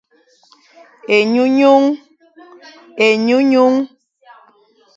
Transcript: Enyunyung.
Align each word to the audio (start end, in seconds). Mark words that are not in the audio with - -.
Enyunyung. 3.07 3.77